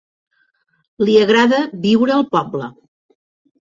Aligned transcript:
Li 1.05 1.19
agrada 1.27 1.61
viure 1.87 2.19
al 2.19 2.29
poble. 2.35 2.75